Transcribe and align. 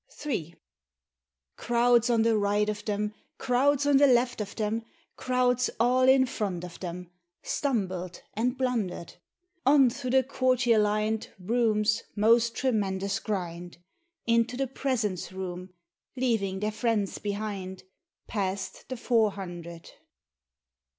HI. 0.23 0.55
Crowds 1.57 2.09
on 2.09 2.23
the 2.23 2.35
right 2.35 2.67
of 2.69 2.83
them. 2.85 3.13
Crowds 3.37 3.85
on 3.85 3.97
the 3.97 4.07
left 4.07 4.41
of 4.41 4.55
them, 4.55 4.83
Crowds 5.15 5.69
all 5.79 6.09
in 6.09 6.25
front 6.25 6.63
of 6.63 6.79
them. 6.79 7.11
Stumbled 7.43 8.23
and 8.33 8.57
blundered: 8.57 9.13
On 9.63 9.91
through 9.91 10.09
the 10.09 10.23
courtier 10.23 10.79
lined 10.79 11.29
Rooms— 11.37 12.01
most 12.15 12.55
tremendous 12.55 13.19
grind— 13.19 13.77
Into 14.25 14.57
the 14.57 14.65
Presence 14.65 15.31
Room, 15.31 15.69
Leaving 16.15 16.61
their 16.61 16.71
friends 16.71 17.19
behind. 17.19 17.83
Passed 18.25 18.89
the 18.89 18.97
Four 18.97 19.33
Hundred. 19.33 19.87